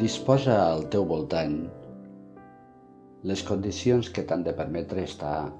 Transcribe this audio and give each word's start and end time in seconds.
Disposa 0.00 0.54
al 0.56 0.86
teu 0.88 1.02
voltant 1.04 1.56
les 3.30 3.40
condicions 3.44 4.08
que 4.16 4.22
t'han 4.24 4.46
de 4.46 4.54
permetre 4.56 5.02
estar 5.04 5.50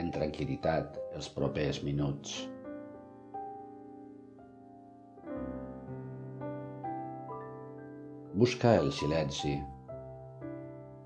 en 0.00 0.08
tranquil·litat 0.14 0.96
els 1.18 1.28
propers 1.34 1.82
minuts. 1.84 2.38
Busca 8.40 8.72
el 8.80 8.88
silenci, 9.02 9.52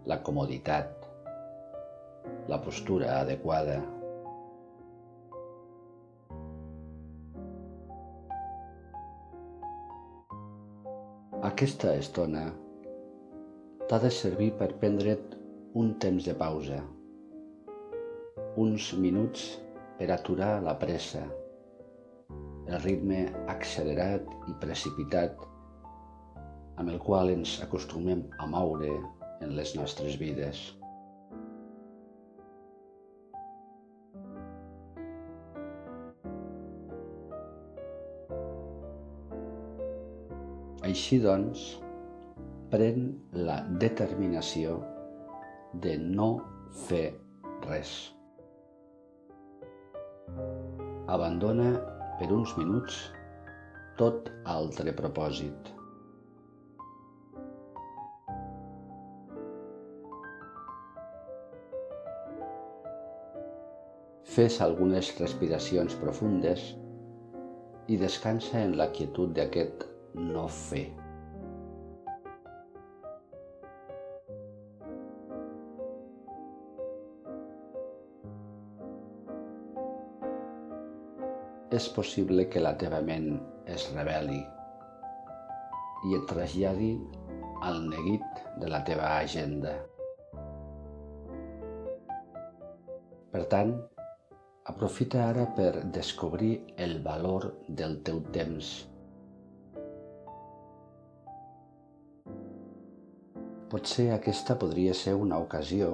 la 0.07 0.23
comoditat, 0.23 1.09
la 2.47 2.63
postura 2.63 3.17
adequada. 3.25 3.81
Aquesta 11.55 11.99
estona 11.99 12.53
t'ha 13.89 13.99
de 14.01 14.09
servir 14.09 14.47
per 14.57 14.71
prendre't 14.81 15.35
un 15.77 15.91
temps 16.01 16.25
de 16.25 16.33
pausa, 16.41 16.79
uns 18.63 18.87
minuts 18.97 19.43
per 19.99 20.09
aturar 20.15 20.63
la 20.65 20.73
pressa, 20.81 21.21
el 22.65 22.79
ritme 22.81 23.27
accelerat 23.53 24.31
i 24.49 24.57
precipitat 24.63 25.45
amb 26.81 26.95
el 26.95 26.97
qual 27.05 27.35
ens 27.35 27.59
acostumem 27.67 28.25
a 28.41 28.49
moure 28.49 28.95
en 29.45 29.53
les 29.59 29.77
nostres 29.77 30.17
vides. 30.17 30.65
Així 40.85 41.21
doncs, 41.21 41.84
pren 42.75 43.05
la 43.47 43.61
determinació 43.79 44.81
de 45.85 45.93
no 46.01 46.27
fer 46.89 47.05
res. 47.69 47.93
Abandona 51.15 51.69
per 52.19 52.33
uns 52.35 52.57
minuts 52.59 52.97
tot 54.01 54.33
altre 54.57 54.97
propòsit. 54.99 55.71
Fes 64.35 64.59
algunes 64.67 65.15
respiracions 65.21 65.95
profundes 66.03 66.67
i 67.87 68.03
descansa 68.03 68.67
en 68.67 68.75
la 68.83 68.91
quietud 68.91 69.31
d'aquest 69.39 69.87
no 70.19 70.49
fer. 70.51 71.04
És 81.75 81.87
possible 81.91 82.45
que 82.51 82.61
la 82.63 82.77
teva 82.79 83.01
ment 83.03 83.33
es 83.75 83.89
rebel·li 83.95 84.39
i 86.07 86.15
et 86.19 86.27
traslladi 86.31 86.93
al 87.67 87.81
neguit 87.89 88.43
de 88.63 88.69
la 88.71 88.81
teva 88.87 89.09
agenda. 89.17 89.73
Per 93.35 93.43
tant, 93.51 93.73
aprofita 94.71 95.25
ara 95.31 95.47
per 95.57 95.71
descobrir 95.97 96.53
el 96.87 97.01
valor 97.07 97.49
del 97.81 97.97
teu 98.07 98.21
temps. 98.37 98.75
Potser 103.73 104.13
aquesta 104.15 104.55
podria 104.61 104.95
ser 104.95 105.17
una 105.19 105.41
ocasió 105.43 105.91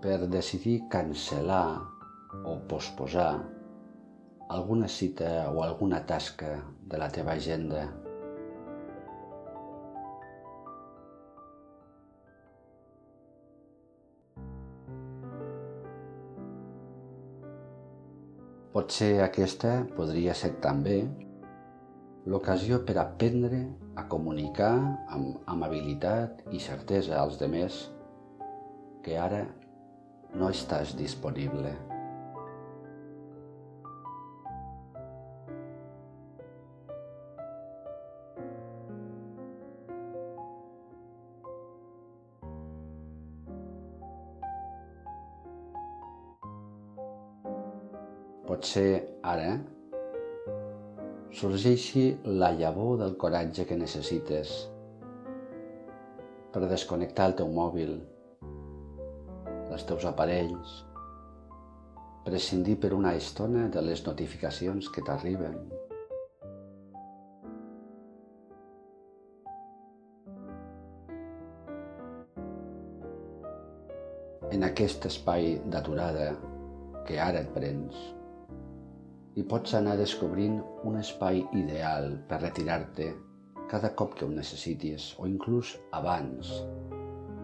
per 0.00 0.22
decidir 0.32 0.78
cancel·lar 0.94 1.68
o 2.46 2.56
posposar 2.70 3.55
alguna 4.48 4.88
cita 4.88 5.50
o 5.50 5.62
alguna 5.62 6.06
tasca 6.06 6.62
de 6.86 6.98
la 6.98 7.08
teva 7.10 7.32
agenda. 7.32 7.86
Potser 18.76 19.22
aquesta 19.24 19.86
podria 19.96 20.34
ser 20.36 20.52
també 20.60 21.00
l'ocasió 22.28 22.82
per 22.84 22.98
aprendre 23.00 23.62
a 23.96 24.04
comunicar 24.10 24.74
amb 25.08 25.40
amabilitat 25.48 26.44
i 26.52 26.60
certesa 26.60 27.16
als 27.22 27.40
demés 27.40 27.86
que 29.02 29.16
ara 29.16 29.46
no 30.36 30.50
estàs 30.52 30.92
disponible. 30.98 31.95
Potser 48.46 49.02
ara 49.26 49.56
sorgeixi 51.34 52.04
la 52.42 52.52
llavor 52.54 52.92
del 53.00 53.16
coratge 53.18 53.64
que 53.66 53.78
necessites 53.80 54.52
per 56.54 56.62
desconnectar 56.70 57.26
el 57.26 57.34
teu 57.40 57.50
mòbil, 57.56 57.90
els 59.74 59.82
teus 59.88 60.06
aparells, 60.08 60.76
prescindir 62.28 62.78
per 62.84 62.92
una 62.94 63.16
estona 63.18 63.66
de 63.74 63.82
les 63.82 64.06
notificacions 64.06 64.92
que 64.94 65.02
t'arriben. 65.08 65.58
En 74.54 74.70
aquest 74.70 75.10
espai 75.10 75.56
d'aturada 75.66 76.30
que 77.10 77.18
ara 77.20 77.42
et 77.42 77.50
prens, 77.58 78.06
i 79.36 79.42
pots 79.44 79.74
anar 79.76 79.98
descobrint 80.00 80.60
un 80.88 80.94
espai 80.96 81.42
ideal 81.60 82.14
per 82.28 82.38
retirar-te 82.40 83.10
cada 83.68 83.90
cop 83.98 84.14
que 84.16 84.24
ho 84.24 84.30
necessitis 84.32 85.10
o 85.20 85.26
inclús 85.28 85.74
abans 85.98 86.52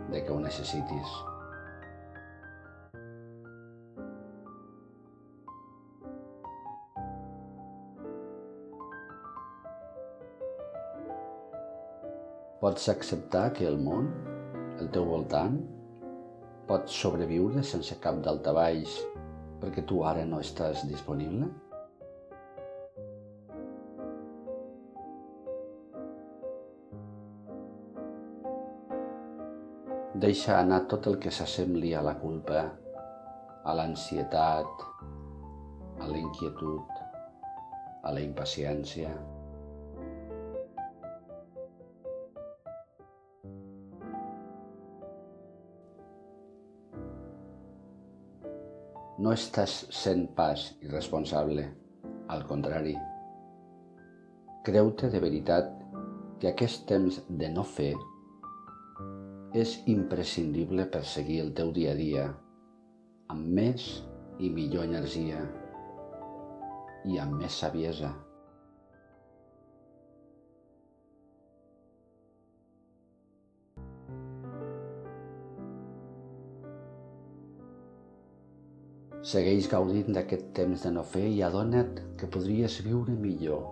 de 0.08 0.22
que 0.24 0.32
ho 0.32 0.38
necessitis. 0.40 1.12
Pots 12.62 12.88
acceptar 12.88 13.50
que 13.58 13.66
el 13.68 13.76
món, 13.82 14.06
el 14.80 14.88
teu 14.94 15.04
voltant, 15.10 15.58
pot 16.70 16.88
sobreviure 16.88 17.66
sense 17.66 17.98
cap 18.00 18.22
daltabaix 18.24 18.96
perquè 19.60 19.84
tu 19.84 20.00
ara 20.06 20.24
no 20.24 20.40
estàs 20.40 20.86
disponible? 20.88 21.50
Deixa 30.22 30.54
anar 30.54 30.84
tot 30.86 31.06
el 31.10 31.16
que 31.18 31.30
s'assembli 31.34 31.88
a 31.98 32.00
la 32.06 32.12
culpa, 32.14 32.60
a 33.66 33.72
l'ansietat, 33.74 34.84
a 35.98 36.06
la 36.06 36.18
inquietud, 36.20 37.00
a 38.06 38.12
la 38.14 38.22
impaciència. 38.22 39.10
No 49.18 49.34
estàs 49.34 49.76
sent 50.04 50.28
pas 50.38 50.68
irresponsable, 50.86 51.66
al 52.30 52.46
contrari. 52.46 52.94
Creu-te 54.70 55.10
de 55.10 55.26
veritat 55.26 55.74
que 56.38 56.54
aquest 56.54 56.86
temps 56.94 57.24
de 57.26 57.50
no 57.58 57.66
fer 57.74 57.92
és 59.52 59.72
imprescindible 59.92 60.86
per 60.88 61.02
seguir 61.04 61.42
el 61.44 61.50
teu 61.56 61.72
dia 61.76 61.92
a 61.92 61.96
dia 61.98 62.24
amb 63.32 63.48
més 63.58 63.84
i 64.40 64.48
millor 64.48 64.86
energia 64.88 65.42
i 67.04 67.18
amb 67.20 67.36
més 67.42 67.58
saviesa. 67.60 68.12
Segueix 79.32 79.68
gaudint 79.70 80.16
d'aquest 80.16 80.48
temps 80.56 80.82
de 80.82 80.90
no 80.96 81.04
fer 81.06 81.28
i 81.28 81.44
adona't 81.46 82.00
que 82.18 82.28
podries 82.32 82.80
viure 82.88 83.14
millor 83.20 83.68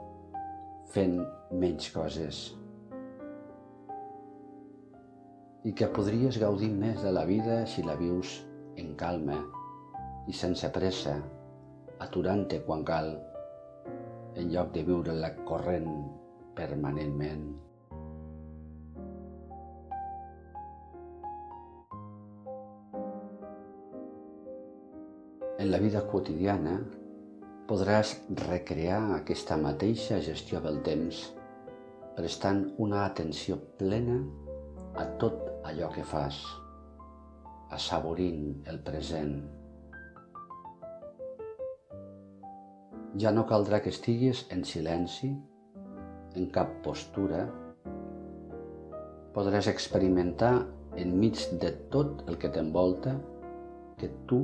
fent 0.92 1.18
menys 1.50 1.88
coses 1.94 2.50
i 5.64 5.74
que 5.76 5.88
podries 5.92 6.38
gaudir 6.40 6.70
més 6.72 7.02
de 7.04 7.10
la 7.12 7.26
vida 7.28 7.64
si 7.68 7.82
la 7.84 7.96
vius 7.98 8.38
en 8.80 8.94
calma 9.00 9.36
i 10.30 10.32
sense 10.36 10.68
pressa, 10.72 11.18
aturant-te 12.00 12.62
quan 12.64 12.84
cal, 12.86 13.10
en 14.40 14.52
lloc 14.54 14.70
de 14.72 14.84
viure 14.86 15.16
la 15.16 15.34
corrent 15.44 15.90
permanentment. 16.56 17.44
En 25.60 25.68
la 25.68 25.82
vida 25.82 26.00
quotidiana 26.08 26.78
podràs 27.68 28.14
recrear 28.46 29.02
aquesta 29.18 29.60
mateixa 29.60 30.22
gestió 30.24 30.62
del 30.64 30.80
temps 30.86 31.26
prestant 32.16 32.64
una 32.84 33.04
atenció 33.04 33.58
plena 33.78 34.16
a 35.00 35.06
tot 35.20 35.64
allò 35.64 35.88
que 35.94 36.04
fas, 36.04 36.36
assaborint 37.72 38.68
el 38.68 38.80
present. 38.84 39.38
Ja 43.22 43.32
no 43.32 43.46
caldrà 43.48 43.80
que 43.80 43.92
estiguis 43.94 44.44
en 44.54 44.66
silenci, 44.68 45.30
en 46.36 46.50
cap 46.56 46.76
postura. 46.84 47.46
Podràs 49.34 49.70
experimentar 49.72 50.52
enmig 51.00 51.40
de 51.64 51.72
tot 51.94 52.24
el 52.28 52.38
que 52.42 52.52
t'envolta 52.52 53.16
que 54.00 54.12
tu 54.28 54.42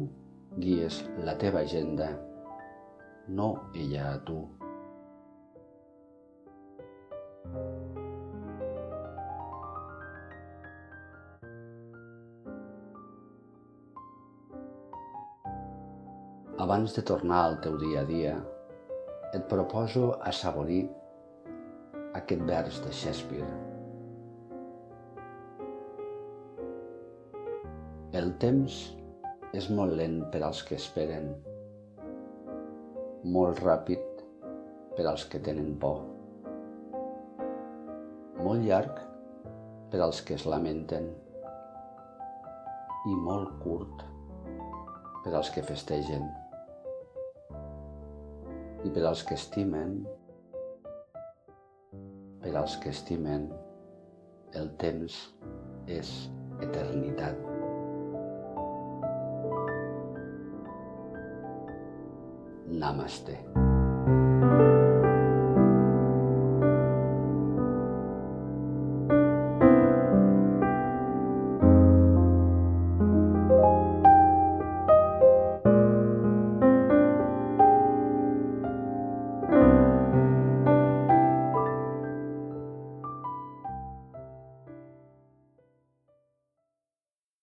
guies 0.56 1.02
la 1.26 1.36
teva 1.38 1.64
agenda, 1.66 2.10
no 3.28 3.52
ella 3.74 4.12
a 4.14 4.18
tu. 4.24 4.40
Abans 16.66 16.96
de 16.96 17.02
tornar 17.06 17.44
al 17.46 17.52
teu 17.62 17.76
dia 17.78 18.00
a 18.00 18.06
dia, 18.06 18.30
et 19.36 19.44
proposo 19.46 20.16
assaborir 20.26 20.80
aquest 22.18 22.40
vers 22.48 22.78
de 22.82 22.94
Shakespeare. 23.00 23.50
El 28.20 28.32
temps 28.42 28.78
és 29.60 29.68
molt 29.78 29.94
lent 30.00 30.16
per 30.32 30.40
als 30.42 30.64
que 30.66 30.74
esperen, 30.80 31.28
molt 33.36 33.62
ràpid 33.62 34.24
per 34.96 35.06
als 35.12 35.26
que 35.30 35.38
tenen 35.50 35.68
por, 35.84 36.00
molt 38.40 38.66
llarg 38.66 38.98
per 39.94 40.02
als 40.08 40.18
que 40.26 40.34
es 40.34 40.48
lamenten 40.50 41.06
i 43.12 43.14
molt 43.28 43.54
curt 43.62 44.02
per 45.22 45.36
als 45.36 45.52
que 45.54 45.62
festegen 45.70 46.26
i 48.84 48.90
per 48.90 49.04
als 49.08 49.24
que 49.26 49.34
estimen, 49.34 49.98
per 52.42 52.54
als 52.56 52.76
que 52.82 52.92
estimen, 52.94 53.48
el 54.56 54.72
temps 54.80 55.20
és 55.86 56.12
eternitat. 56.64 57.40
Namaste. 62.66 63.65